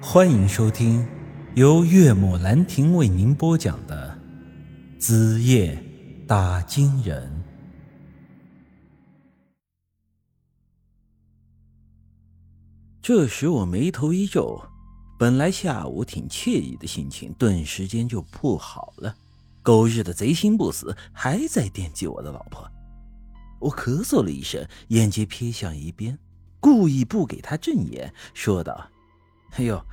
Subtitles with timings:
[0.00, 1.06] 欢迎收听
[1.54, 4.16] 由岳母兰亭为您播讲的
[5.00, 5.82] 《子夜
[6.26, 7.26] 打金人》。
[13.00, 14.62] 这时我眉头一皱，
[15.18, 19.16] 本来下午挺惬意的心情，顿时间就不好了。
[19.62, 22.70] 狗日的贼心不死，还在惦记我的老婆。
[23.58, 26.18] 我咳嗽了一声，眼睛瞥向一边，
[26.60, 28.90] 故意不给他正眼，说道。
[29.52, 29.84] 哎呦，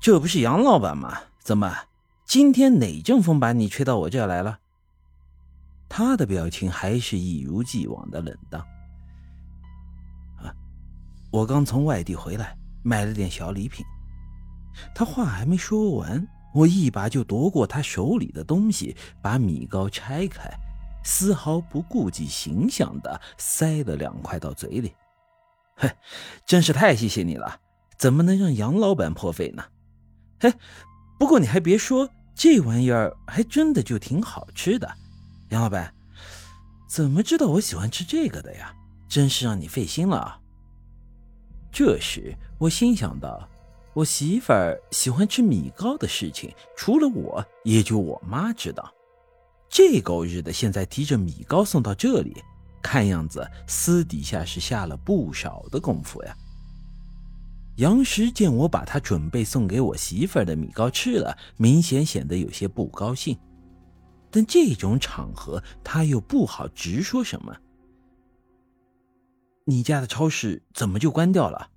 [0.00, 1.18] 这不是杨老板吗？
[1.38, 1.76] 怎么，
[2.24, 4.60] 今天哪阵风把你吹到我这来了？
[5.88, 8.60] 他的表情还是一如既往的冷淡。
[10.38, 10.54] 啊，
[11.30, 13.84] 我刚从外地回来，买了点小礼品。
[14.94, 20.50] 他话还没说完，我一把就夺过他手里的东西，把米糕拆开，
[21.04, 24.94] 丝毫不顾及形象的塞了两块到嘴里。
[25.76, 25.90] 嘿，
[26.46, 27.60] 真是太谢谢你了。
[28.02, 29.62] 怎么能让杨老板破费呢？
[30.40, 30.52] 哎，
[31.20, 34.92] 不过你还别说，这玩意儿还真的就挺好吃的。
[35.50, 35.94] 杨老板，
[36.88, 38.74] 怎么知道我喜欢吃这个的呀？
[39.08, 40.40] 真是让你费心了。
[41.70, 43.48] 这时我心想到，
[43.94, 48.92] 我媳妇儿喜欢吃米糕的事情，除了我，也就我妈知道。
[49.68, 52.42] 这狗日的，现在提着米糕送到这里，
[52.82, 56.36] 看样子私底下是下了不少的功夫呀。
[57.76, 63.38] 杨石见我把他准备送给我媳妇儿的米糕吃了，明显显得有些不高兴。
[64.30, 67.56] 但这种场合，他又不好直说什么。
[69.64, 71.70] 你家的超市怎么就关掉了？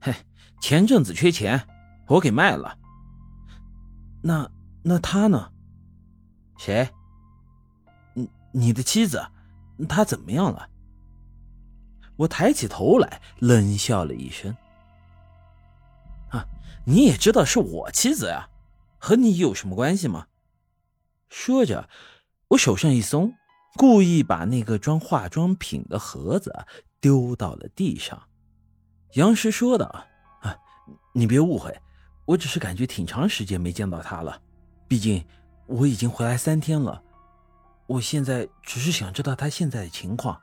[0.00, 0.14] 嘿，
[0.60, 1.66] 前阵子缺钱，
[2.08, 2.78] 我给卖了。
[4.22, 4.50] 那
[4.82, 5.52] 那他呢？
[6.58, 6.88] 谁？
[8.14, 9.26] 你你的妻子，
[9.88, 10.68] 她怎么样了？
[12.20, 14.54] 我抬起头来，冷笑了一声
[16.28, 16.44] ：“啊，
[16.84, 18.50] 你也知道是我妻子呀，
[18.98, 20.26] 和你有什么关系吗？”
[21.30, 21.88] 说着，
[22.48, 23.32] 我手上一松，
[23.76, 26.66] 故意把那个装化妆品的盒子
[27.00, 28.22] 丢到了地上。
[29.14, 29.86] 杨石说道
[30.42, 30.54] ：“啊，
[31.14, 31.74] 你别误会，
[32.26, 34.42] 我只是感觉挺长时间没见到他了，
[34.86, 35.24] 毕竟
[35.66, 37.02] 我已经回来三天了。
[37.86, 40.38] 我现在只是想知道他现在的情况。”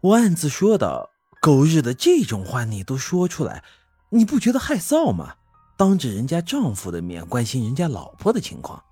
[0.00, 1.10] 我暗自说道
[1.42, 3.64] ：“狗日的，这种话你都说出来，
[4.10, 5.34] 你不觉得害臊吗？
[5.76, 8.84] 当着人家丈夫的面关心人家老婆的情况。”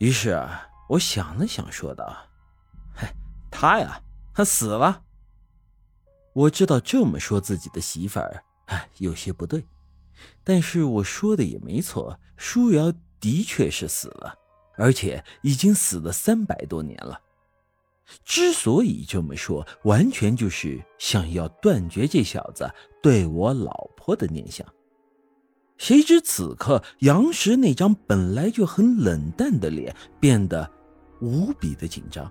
[0.00, 0.42] 于是
[0.88, 2.16] 我想了想，说道
[2.96, 3.06] ：“嘿，
[3.50, 4.00] 他呀，
[4.32, 5.02] 他死了。
[6.32, 9.66] 我知道这么说自己的媳妇儿，哎，有些不对，
[10.42, 12.90] 但是我说的也没错，舒瑶
[13.20, 14.34] 的确是死了，
[14.76, 17.20] 而且已经死了三百多年了。”
[18.24, 22.70] 之所以这么说，完全就是想要断绝这小子
[23.02, 24.66] 对我老婆的念想。
[25.76, 30.70] 谁知此刻，杨石那张本来就很冷淡的脸变得
[31.20, 32.30] 无比的紧张，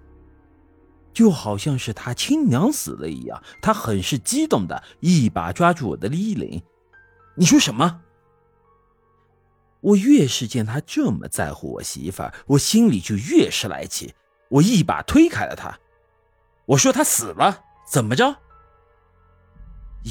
[1.13, 3.43] 就好像是他亲娘死了一样。
[3.61, 6.61] 他很是激动的一把抓住我的衣领
[7.35, 8.01] ：“你说什么？”
[9.81, 14.13] 我越是见他这么在乎我媳妇儿，我心里就越是来气。
[14.53, 15.79] 我一把推开了他，
[16.65, 18.35] 我说他死了，怎么着？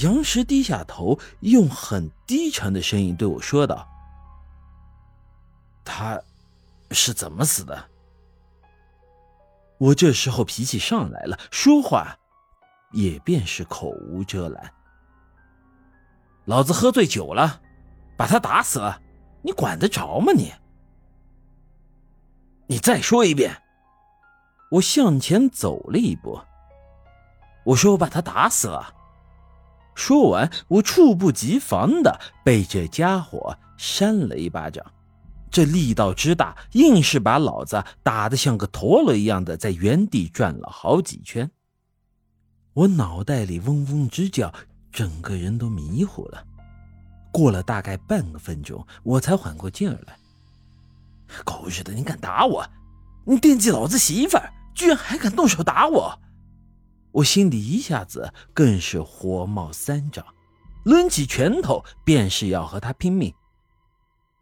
[0.02, 3.88] 杨石低下头，用很低沉的声音对我说道
[5.84, 6.20] ：“他
[6.90, 7.88] 是怎么死的？”
[9.78, 12.16] 我这时候脾气上来了，说话
[12.90, 14.74] 也便是口无遮拦。
[16.46, 17.60] 老子喝醉酒了，
[18.16, 19.00] 把他打死了，
[19.42, 20.32] 你管得着吗？
[20.32, 20.52] 你，
[22.66, 23.61] 你再说一遍。
[24.72, 26.40] 我向前走了一步，
[27.62, 28.94] 我说：“我把他打死了。”
[29.94, 34.82] 说完，我猝不及防的被这家伙扇了一巴掌，
[35.50, 41.50] 这力道之大，硬是把老子打得像个陀螺一样的在原地转了好几圈。
[42.72, 44.50] 我脑袋里嗡嗡直叫，
[44.90, 46.42] 整个人都迷糊了。
[47.30, 50.16] 过了大概半个分钟，我才缓过劲儿来。
[51.44, 52.66] 狗日的，你敢打我？
[53.26, 54.50] 你惦记老子媳妇儿？
[54.74, 56.18] 居然还敢动手打我！
[57.12, 60.24] 我心里一下子更是火冒三丈，
[60.84, 63.32] 抡起拳头便是要和他拼命。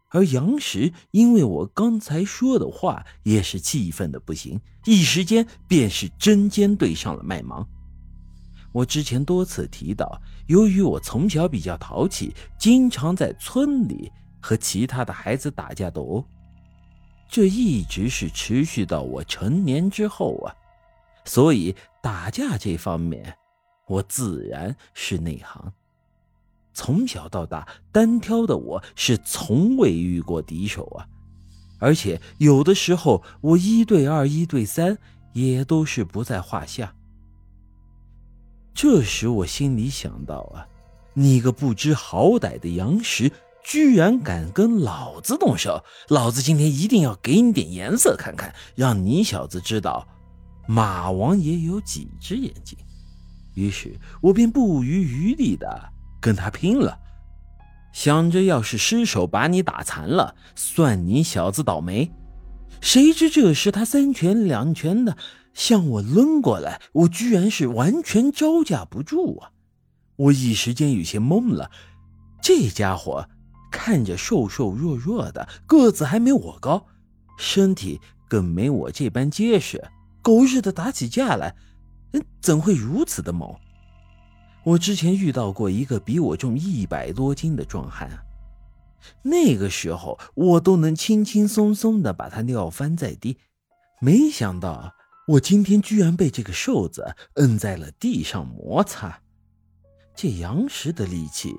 [0.09, 7.67] 而杨石因为我刚才说的话，也是气愤的不行，一时间便是针尖对上了麦芒。
[8.73, 14.09] 我之前多次提到，由于我从小比较淘气，经常在村里
[14.41, 16.25] 和其他的孩子打架斗殴。
[17.31, 20.53] 这一直是持续到我成年之后啊，
[21.23, 21.73] 所以
[22.03, 23.37] 打架这方面，
[23.87, 25.71] 我自然是内行。
[26.73, 31.07] 从小到大，单挑的我是从未遇过敌手啊！
[31.79, 34.97] 而且有的时候，我一对二、一对三
[35.31, 36.93] 也都是不在话下。
[38.73, 40.67] 这时我心里想到啊，
[41.13, 43.31] 你个不知好歹的杨石，
[43.63, 45.83] 居然敢跟老子动手！
[46.09, 50.07] 老子今天一定要给你点颜色看看，让你小子知道，
[50.67, 52.77] 马王爷有几只眼睛。
[53.53, 55.89] 于是我便不遗余力的。
[56.21, 56.99] 跟他拼了，
[57.91, 62.11] 想着要是失手把你打残了，算你小子倒霉。
[62.79, 65.17] 谁知这时他三拳两拳的
[65.55, 69.49] 向我抡过来，我居然是完全招架不住啊！
[70.15, 71.71] 我一时间有些懵了。
[72.39, 73.27] 这家伙
[73.71, 76.85] 看着瘦瘦弱弱的，个子还没我高，
[77.37, 79.83] 身体更没我这般结实，
[80.21, 81.55] 狗日的打起架来，
[82.41, 83.55] 怎会如此的猛？
[84.63, 88.25] 我之前遇到过一个比我重一百多斤的壮汉，
[89.23, 93.37] 那个时候我都能轻轻松松的把他撂翻在地，
[93.99, 94.93] 没想到
[95.27, 99.21] 我今天居然被这个瘦子摁在了地上摩擦。
[100.13, 101.55] 这杨石的力气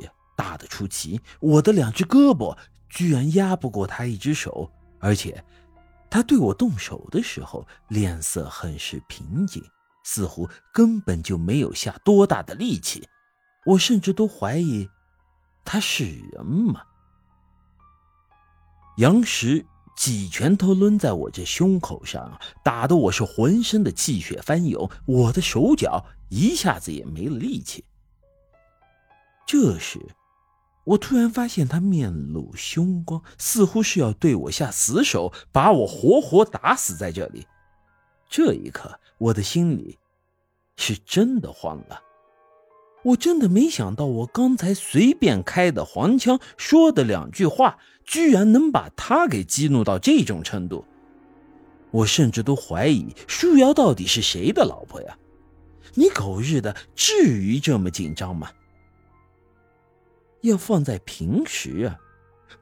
[0.52, 2.54] 大得出奇，我的两只胳膊
[2.90, 5.42] 居然压不过他一只手，而且
[6.10, 9.64] 他对我动手的时候脸色很是平静。
[10.04, 13.08] 似乎根本就没有下多大的力气，
[13.64, 14.90] 我甚至都怀疑
[15.64, 16.82] 他是人吗？
[18.98, 19.64] 杨石
[19.96, 27.84] 几拳头抡在我这胸口上，打得我是浑身的气血翻涌，我的手脚一下子也没了力气。
[29.46, 30.00] 这时，
[30.84, 37.46] 我突然发现他面露凶光，似乎是要对我下死手，把我活活打死在这里。
[38.28, 39.98] 这一刻，我的心里
[40.76, 42.00] 是真的慌了。
[43.04, 50.84] 我真的没想到，我刚才随便开的黄腔，说的两句话，居然能把他给激怒到这种程度。
[51.90, 55.16] 我甚至都怀疑舒瑶到底是谁的老婆呀？
[55.94, 58.50] 你狗日的，至于这么紧张吗？
[60.42, 61.98] 要放在平时啊。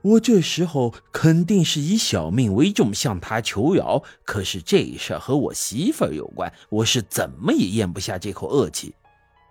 [0.02, 8.94] 我这时候肯定是以小命为重向他求饶，可是这事和我媳妇儿有关，我是怎么也咽不下这口恶气，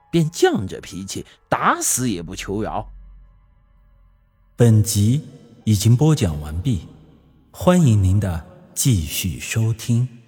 [0.10, 2.90] 便犟着脾气，打死也不求饶。
[4.56, 5.22] 本集
[5.66, 6.88] 已经播讲完毕，
[7.52, 10.19] 欢迎您的继续收听。